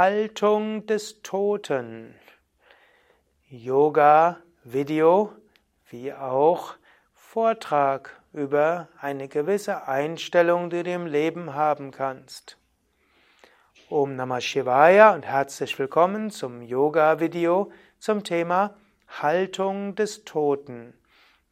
Haltung 0.00 0.86
des 0.86 1.20
Toten. 1.20 2.14
Yoga-Video 3.50 5.30
wie 5.90 6.14
auch 6.14 6.76
Vortrag 7.12 8.18
über 8.32 8.88
eine 8.98 9.28
gewisse 9.28 9.88
Einstellung, 9.88 10.70
die 10.70 10.84
du 10.84 10.90
im 10.90 11.04
Leben 11.04 11.54
haben 11.54 11.90
kannst. 11.90 12.56
Om 13.90 14.16
Namah 14.16 14.40
Shivaya 14.40 15.12
und 15.12 15.26
herzlich 15.26 15.78
willkommen 15.78 16.30
zum 16.30 16.62
Yoga-Video 16.62 17.70
zum 17.98 18.24
Thema 18.24 18.74
Haltung 19.06 19.96
des 19.96 20.24
Toten. 20.24 20.94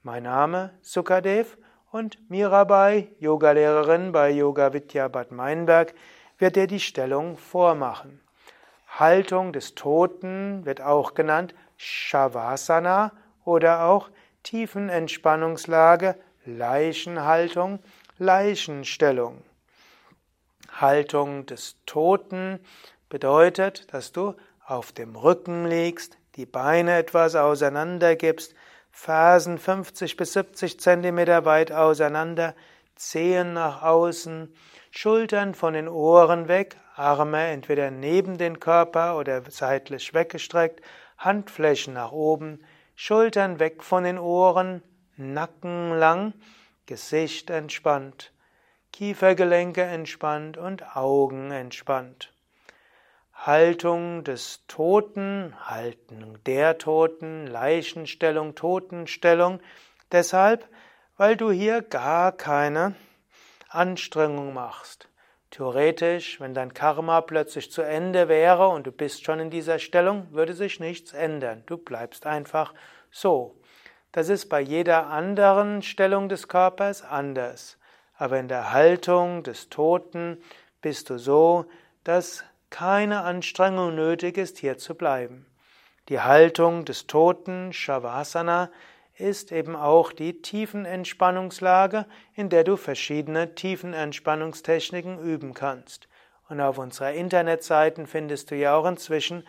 Mein 0.03 0.23
Name 0.23 0.73
Sukadev 0.81 1.59
und 1.93 2.31
Mirabai, 2.31 3.09
Yogalehrerin 3.19 4.11
bei 4.11 4.31
Yoga 4.31 4.73
Vidya 4.73 5.09
Bad 5.09 5.33
Meinberg, 5.33 5.93
wird 6.39 6.57
dir 6.57 6.67
die 6.67 6.81
Stellung 6.81 7.37
vormachen. 7.37 8.23
Haltung 8.99 9.53
des 9.53 9.75
Toten 9.75 10.65
wird 10.65 10.81
auch 10.81 11.15
genannt 11.15 11.55
Shavasana 11.77 13.13
oder 13.45 13.85
auch 13.85 14.11
Tiefenentspannungslage, 14.43 16.17
Leichenhaltung, 16.45 17.79
Leichenstellung. 18.19 19.45
Haltung 20.73 21.47
des 21.47 21.77
Toten 21.87 22.59
bedeutet, 23.09 23.93
dass 23.93 24.13
du 24.13 24.35
auf 24.67 24.93
dem 24.93 25.15
Rücken 25.15 25.67
liegst, 25.67 26.19
die 26.37 26.47
Beine 26.47 26.97
etwas 26.97 27.37
auseinander 27.37 28.17
gibst, 28.17 28.55
Fersen 28.91 29.59
50 29.59 30.17
bis 30.17 30.33
70 30.33 30.81
Zentimeter 30.81 31.45
weit 31.45 31.71
auseinander, 31.73 32.55
Zehen 32.97 33.53
nach 33.53 33.83
außen, 33.83 34.53
Schultern 34.91 35.55
von 35.55 35.75
den 35.75 35.89
Ohren 35.89 36.49
weg, 36.49 36.77
Arme 36.97 37.49
entweder 37.49 37.91
neben 37.91 38.39
den 38.39 38.59
Körper 38.59 39.17
oder 39.19 39.43
seitlich 39.51 40.15
weggestreckt, 40.15 40.81
Handflächen 41.19 41.95
nach 41.95 42.13
oben, 42.13 42.65
Schultern 42.97 43.61
weg 43.61 43.85
von 43.85 44.05
den 44.05 44.19
Ohren, 44.19 44.83
Nacken 45.17 45.99
lang, 45.99 46.33
Gesicht 46.87 47.51
entspannt, 47.51 48.33
Kiefergelenke 48.93 49.83
entspannt 49.83 50.57
und 50.57 50.97
Augen 50.97 51.51
entspannt. 51.51 52.33
Haltung 53.35 54.25
des 54.25 54.65
Toten, 54.67 55.55
Haltung 55.65 56.43
der 56.45 56.79
Toten, 56.79 57.47
Leichenstellung, 57.47 58.55
Totenstellung, 58.55 59.61
deshalb, 60.11 60.69
weil 61.17 61.37
du 61.37 61.51
hier 61.51 61.83
gar 61.83 62.33
keine 62.33 62.95
Anstrengung 63.69 64.55
machst. 64.55 65.09
Theoretisch, 65.51 66.41
wenn 66.41 66.53
dein 66.53 66.75
Karma 66.75 67.21
plötzlich 67.23 67.73
zu 67.73 67.83
Ende 67.83 68.29
wäre 68.29 68.69
und 68.69 68.87
du 68.87 68.93
bist 68.93 69.25
schon 69.25 69.41
in 69.41 69.51
dieser 69.51 69.79
Stellung, 69.79 70.27
würde 70.31 70.53
sich 70.53 70.79
nichts 70.81 71.13
ändern. 71.13 71.63
Du 71.67 71.79
bleibst 71.79 72.27
einfach 72.27 72.75
so. 73.11 73.57
Das 74.13 74.29
ist 74.29 74.49
bei 74.49 74.61
jeder 74.61 75.07
anderen 75.09 75.83
Stellung 75.83 76.29
des 76.29 76.49
Körpers 76.49 77.03
anders. 77.03 77.79
Aber 78.15 78.39
in 78.39 78.49
der 78.49 78.73
Haltung 78.73 79.43
des 79.43 79.69
Toten 79.69 80.43
bist 80.83 81.09
du 81.09 81.19
so, 81.19 81.67
dass 82.05 82.45
keine 82.71 83.23
Anstrengung 83.23 83.95
nötig 83.95 84.37
ist, 84.37 84.59
hier 84.59 84.77
zu 84.77 84.95
bleiben. 84.95 85.47
Die 86.09 86.21
Haltung 86.21 86.85
des 86.85 87.07
Toten, 87.07 87.73
Shavasana, 87.73 88.71
ist 89.19 89.53
eben 89.53 89.77
auch 89.77 90.13
die 90.13 90.41
Tiefenentspannungslage, 90.41 92.07
in 92.35 92.49
der 92.49 92.65
du 92.65 92.77
verschiedene 92.77 93.55
Tiefenentspannungstechniken 93.55 95.19
üben 95.19 95.53
kannst. 95.55 96.09
Und 96.49 96.61
auf 96.61 96.79
unserer 96.79 97.13
Internetseiten 97.13 98.07
findest 98.07 98.51
du 98.51 98.57
ja 98.57 98.75
auch 98.75 98.87
inzwischen 98.87 99.45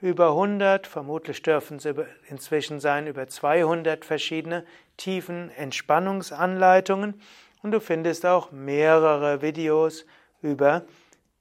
über 0.00 0.28
100, 0.28 0.86
vermutlich 0.86 1.42
dürfen 1.42 1.76
es 1.76 1.86
inzwischen 2.28 2.80
sein, 2.80 3.06
über 3.06 3.28
200 3.28 4.02
verschiedene 4.04 4.64
Tiefenentspannungsanleitungen 4.96 7.20
und 7.62 7.70
du 7.70 7.80
findest 7.80 8.26
auch 8.26 8.50
mehrere 8.50 9.40
Videos 9.42 10.04
über 10.40 10.82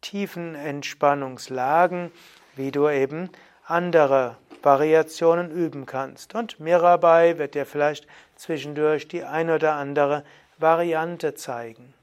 Tiefenentspannungslagen, 0.01 2.11
wie 2.55 2.71
du 2.71 2.87
eben 2.89 3.29
andere 3.65 4.37
Variationen 4.63 5.51
üben 5.51 5.85
kannst. 5.85 6.35
Und 6.35 6.59
Mirabai 6.59 7.37
wird 7.37 7.55
dir 7.55 7.65
vielleicht 7.65 8.07
zwischendurch 8.35 9.07
die 9.07 9.23
ein 9.23 9.49
oder 9.49 9.73
andere 9.73 10.23
Variante 10.57 11.33
zeigen. 11.35 11.93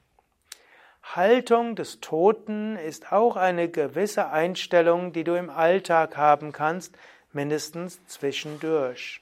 Haltung 1.15 1.75
des 1.75 2.01
Toten 2.01 2.75
ist 2.75 3.11
auch 3.11 3.35
eine 3.35 3.69
gewisse 3.69 4.29
Einstellung, 4.29 5.11
die 5.11 5.23
du 5.23 5.35
im 5.35 5.49
Alltag 5.49 6.17
haben 6.17 6.51
kannst, 6.51 6.95
mindestens 7.31 8.05
zwischendurch. 8.05 9.21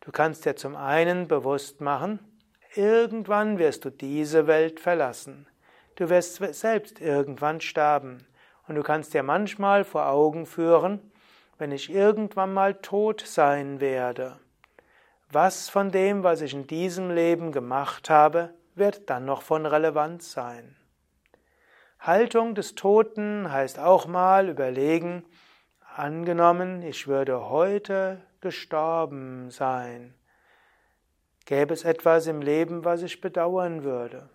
Du 0.00 0.12
kannst 0.12 0.44
dir 0.44 0.56
zum 0.56 0.76
einen 0.76 1.26
bewusst 1.26 1.80
machen, 1.80 2.20
irgendwann 2.74 3.58
wirst 3.58 3.84
du 3.84 3.90
diese 3.90 4.46
Welt 4.46 4.78
verlassen. 4.78 5.46
Du 5.96 6.08
wirst 6.08 6.36
selbst 6.54 7.00
irgendwann 7.00 7.60
sterben. 7.60 8.26
Und 8.68 8.76
du 8.76 8.82
kannst 8.82 9.12
dir 9.12 9.22
manchmal 9.22 9.84
vor 9.84 10.06
Augen 10.06 10.46
führen, 10.46 11.10
wenn 11.60 11.72
ich 11.72 11.90
irgendwann 11.90 12.54
mal 12.54 12.74
tot 12.74 13.20
sein 13.20 13.80
werde, 13.80 14.38
was 15.30 15.68
von 15.68 15.90
dem, 15.90 16.22
was 16.24 16.40
ich 16.40 16.54
in 16.54 16.66
diesem 16.66 17.10
Leben 17.10 17.52
gemacht 17.52 18.08
habe, 18.08 18.54
wird 18.74 19.10
dann 19.10 19.26
noch 19.26 19.42
von 19.42 19.66
Relevanz 19.66 20.32
sein? 20.32 20.74
Haltung 22.00 22.54
des 22.54 22.76
Toten 22.76 23.52
heißt 23.52 23.78
auch 23.78 24.06
mal 24.06 24.48
überlegen, 24.48 25.22
angenommen, 25.94 26.82
ich 26.82 27.06
würde 27.06 27.50
heute 27.50 28.22
gestorben 28.40 29.50
sein. 29.50 30.14
Gäbe 31.44 31.74
es 31.74 31.84
etwas 31.84 32.26
im 32.26 32.40
Leben, 32.40 32.86
was 32.86 33.02
ich 33.02 33.20
bedauern 33.20 33.84
würde? 33.84 34.30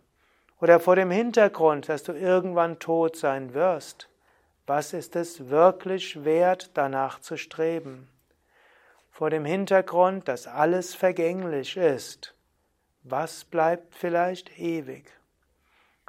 Oder 0.61 0.79
vor 0.79 0.95
dem 0.95 1.09
Hintergrund, 1.09 1.89
dass 1.89 2.03
du 2.03 2.11
irgendwann 2.11 2.77
tot 2.77 3.17
sein 3.17 3.55
wirst. 3.55 4.09
Was 4.67 4.93
ist 4.93 5.15
es 5.15 5.49
wirklich 5.49 6.25
wert, 6.25 6.71
danach 6.73 7.19
zu 7.19 7.37
streben? 7.37 8.09
Vor 9.11 9.29
dem 9.29 9.45
Hintergrund, 9.45 10.27
dass 10.27 10.47
alles 10.47 10.95
vergänglich 10.95 11.77
ist. 11.77 12.33
Was 13.03 13.45
bleibt 13.45 13.93
vielleicht 13.93 14.59
ewig? 14.59 15.05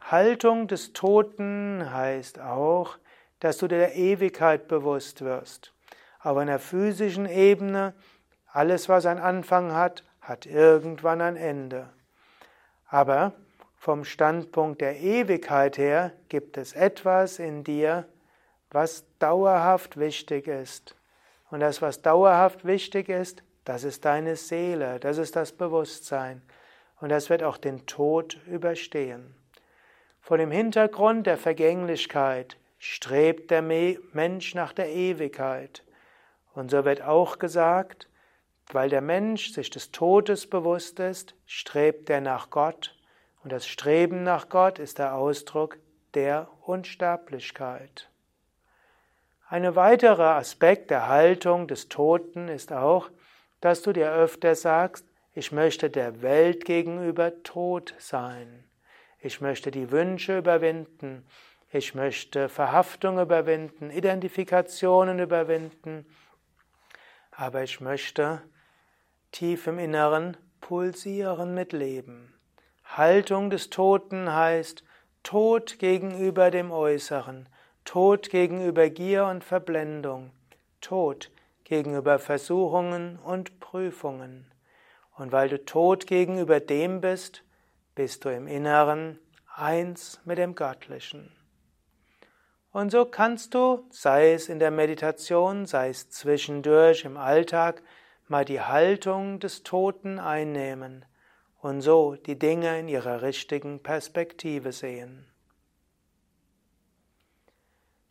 Haltung 0.01 0.69
des 0.69 0.95
Toten 0.95 1.93
heißt 1.93 2.41
auch, 2.41 2.97
dass 3.41 3.59
du 3.59 3.69
der 3.69 3.95
Ewigkeit 3.95 4.69
bewusst 4.69 5.21
wirst. 5.21 5.75
Auf 6.21 6.39
einer 6.39 6.59
physischen 6.59 7.27
Ebene, 7.27 7.93
alles, 8.51 8.89
was 8.89 9.05
einen 9.05 9.21
Anfang 9.21 9.73
hat, 9.73 10.03
hat 10.23 10.47
irgendwann 10.47 11.21
ein 11.21 11.37
Ende. 11.37 11.91
Aber 12.89 13.35
vom 13.77 14.05
Standpunkt 14.05 14.81
der 14.81 14.99
Ewigkeit 14.99 15.77
her 15.77 16.13
gibt 16.31 16.57
es 16.57 16.73
etwas 16.73 17.39
in 17.39 17.63
dir, 17.63 18.09
was 18.77 19.07
dauerhaft 19.19 19.99
wichtig 19.99 20.49
ist. 20.49 20.97
Und 21.51 21.61
das, 21.61 21.81
was 21.81 22.03
dauerhaft 22.03 22.67
wichtig 22.67 23.09
ist, 23.09 23.43
das 23.65 23.85
ist 23.85 24.05
deine 24.05 24.37
Seele, 24.37 25.01
das 25.01 25.17
ist 25.17 25.35
das 25.35 25.53
Bewusstsein. 25.53 26.43
Und 27.01 27.09
das 27.09 27.31
wird 27.31 27.43
auch 27.43 27.57
den 27.57 27.87
Tod 27.87 28.39
überstehen. 28.47 29.35
Vor 30.21 30.37
dem 30.37 30.51
Hintergrund 30.51 31.27
der 31.27 31.39
Vergänglichkeit 31.39 32.59
strebt 32.79 33.51
der 33.51 33.63
Mensch 33.63 34.55
nach 34.55 34.75
der 34.75 34.91
Ewigkeit. 34.91 35.83
Und 36.53 36.71
so 36.71 36.85
wird 36.85 37.01
auch 37.01 37.39
gesagt, 37.39 38.11
weil 38.73 38.91
der 38.91 39.01
Mensch 39.01 39.53
sich 39.55 39.71
des 39.71 39.91
Todes 39.91 40.51
bewusst 40.51 41.01
ist, 41.01 41.35
strebt 41.47 42.11
er 42.11 42.21
nach 42.21 42.51
Gott. 42.51 42.95
Und 43.43 43.53
das 43.53 43.67
Streben 43.67 44.23
nach 44.23 44.51
Gott 44.51 44.79
ist 44.79 44.99
der 44.99 45.15
Ausdruck 45.15 45.79
der 46.13 46.51
Unsterblichkeit. 46.67 48.11
Ein 49.49 49.77
weiterer 49.77 50.35
Aspekt 50.35 50.91
der 50.91 51.07
Haltung 51.07 51.69
des 51.69 51.89
Toten 51.89 52.49
ist 52.49 52.73
auch, 52.73 53.11
dass 53.61 53.81
du 53.83 53.93
dir 53.93 54.11
öfter 54.11 54.57
sagst, 54.57 55.07
ich 55.35 55.53
möchte 55.53 55.89
der 55.89 56.21
Welt 56.21 56.65
gegenüber 56.65 57.45
tot 57.45 57.95
sein. 57.99 58.65
Ich 59.21 59.41
möchte 59.41 59.71
die 59.71 59.93
Wünsche 59.93 60.39
überwinden. 60.39 61.25
Ich 61.71 61.95
möchte 61.95 62.49
Verhaftung 62.49 63.21
überwinden, 63.21 63.91
Identifikationen 63.91 65.21
überwinden. 65.21 66.07
Aber 67.31 67.63
ich 67.63 67.81
möchte 67.81 68.43
tief 69.31 69.69
im 69.69 69.79
Inneren 69.79 70.37
pulsieren 70.61 71.55
mit 71.55 71.73
Leben. 71.73 72.35
Haltung 72.85 73.51
des 73.51 73.71
Toten 73.71 74.33
heißt 74.33 74.83
Tod 75.23 75.79
gegenüber 75.79 76.51
dem 76.51 76.73
Äußeren, 76.73 77.49
Tod 77.87 78.31
gegenüber 78.31 78.91
Gier 78.91 79.27
und 79.27 79.45
Verblendung, 79.45 80.33
Tod 80.81 81.31
gegenüber 81.63 82.19
Versuchungen 82.19 83.17
und 83.21 83.61
Prüfungen. 83.61 84.51
Und 85.15 85.31
weil 85.31 85.49
du 85.49 85.65
tot 85.65 86.09
gegenüber 86.09 86.59
dem 86.59 87.01
bist, 87.01 87.45
bist 87.95 88.25
du 88.25 88.29
im 88.29 88.49
Inneren 88.49 89.21
eins 89.55 90.21
mit 90.25 90.37
dem 90.37 90.57
Göttlichen. 90.57 91.31
Und 92.73 92.91
so 92.91 93.05
kannst 93.05 93.55
du, 93.55 93.87
sei 93.91 94.33
es 94.33 94.49
in 94.49 94.59
der 94.59 94.73
Meditation, 94.73 95.65
sei 95.65 95.91
es 95.91 96.11
zwischendurch 96.11 97.05
im 97.05 97.17
Alltag, 97.17 97.85
mal 98.27 98.45
die 98.45 98.61
Haltung 98.61 99.39
des 99.39 99.63
Toten 99.63 100.19
einnehmen 100.19 101.05
und 101.61 101.83
so 101.83 102.17
die 102.17 102.39
Dinge 102.39 102.81
in 102.81 102.89
ihrer 102.89 103.23
richtigen 103.23 103.81
Perspektive 103.81 104.73
sehen. 104.73 105.31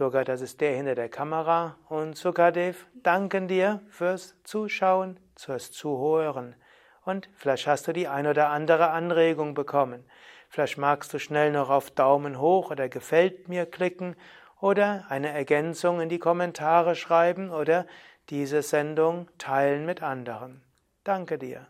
Durgadas 0.00 0.40
ist 0.40 0.62
der 0.62 0.74
hinter 0.76 0.94
der 0.94 1.10
Kamera 1.10 1.76
und 1.90 2.16
Sukadev 2.16 2.86
danken 2.94 3.48
dir 3.48 3.82
fürs 3.90 4.34
Zuschauen, 4.44 5.20
fürs 5.36 5.72
Zuhören. 5.72 6.56
Und 7.04 7.28
vielleicht 7.34 7.66
hast 7.66 7.86
du 7.86 7.92
die 7.92 8.08
ein 8.08 8.26
oder 8.26 8.48
andere 8.48 8.88
Anregung 8.92 9.52
bekommen. 9.52 10.08
Vielleicht 10.48 10.78
magst 10.78 11.12
du 11.12 11.18
schnell 11.18 11.52
noch 11.52 11.68
auf 11.68 11.90
Daumen 11.90 12.40
hoch 12.40 12.70
oder 12.70 12.88
gefällt 12.88 13.50
mir 13.50 13.66
klicken 13.66 14.16
oder 14.58 15.04
eine 15.10 15.32
Ergänzung 15.32 16.00
in 16.00 16.08
die 16.08 16.18
Kommentare 16.18 16.94
schreiben 16.94 17.50
oder 17.50 17.86
diese 18.30 18.62
Sendung 18.62 19.28
teilen 19.36 19.84
mit 19.84 20.02
anderen. 20.02 20.62
Danke 21.04 21.36
dir. 21.36 21.66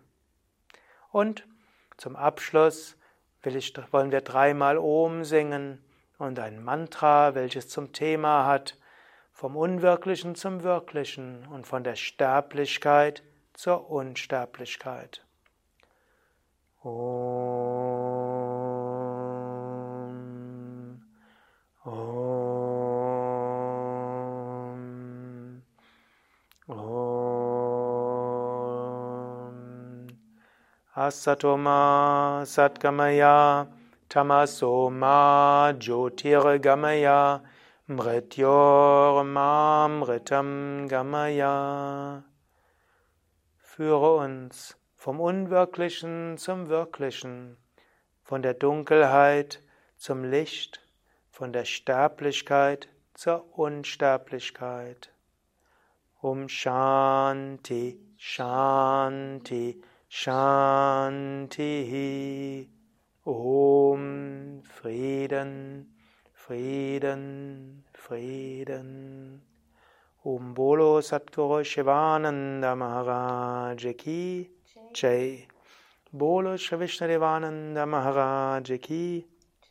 Und 1.10 1.48
zum 1.96 2.14
Abschluss 2.14 2.96
ich, 3.42 3.74
wollen 3.90 4.12
wir 4.12 4.20
dreimal 4.20 4.78
Om 4.78 5.24
singen 5.24 5.84
und 6.20 6.38
ein 6.38 6.62
Mantra, 6.62 7.34
welches 7.34 7.68
zum 7.68 7.92
Thema 7.92 8.46
hat, 8.46 8.76
vom 9.32 9.56
Unwirklichen 9.56 10.34
zum 10.34 10.62
Wirklichen 10.62 11.46
und 11.46 11.66
von 11.66 11.82
der 11.82 11.96
Sterblichkeit 11.96 13.22
zur 13.54 13.90
Unsterblichkeit. 13.90 15.24
Om. 16.82 17.70
Om. 21.84 22.30
Asatoma 30.94 32.44
Satgamaya 32.44 33.68
Tamasoma 34.10 35.72
Jyotirgamaya 35.78 37.42
Mritam 39.88 40.88
Gamaya 40.88 42.24
Führe 43.56 44.16
uns 44.16 44.76
vom 44.96 45.20
Unwirklichen 45.20 46.38
zum 46.38 46.68
Wirklichen, 46.68 47.56
von 48.24 48.42
der 48.42 48.54
Dunkelheit 48.54 49.62
zum 49.96 50.24
Licht, 50.24 50.80
von 51.30 51.52
der 51.52 51.64
Sterblichkeit 51.64 52.88
zur 53.14 53.56
Unsterblichkeit. 53.56 55.12
Um 56.20 56.48
Shanti, 56.48 58.00
Shanti, 58.16 59.80
Shanti. 60.08 61.60
Om 63.26 64.62
Frieden, 64.64 65.86
Frieden, 66.32 67.84
Frieden. 67.92 69.42
Om 70.24 70.54
Bolo 70.54 71.00
Satguru 71.02 71.62
Shivananda 71.62 72.74
Maharaj 72.74 73.86
Ki 73.98 74.48
Jai. 74.94 75.46
Bolo 76.10 76.56
Shri 76.56 76.78
Vishnu 76.78 77.86
Maharaj 77.86 78.80
Ki 78.80 79.26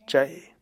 Jai. 0.07 0.58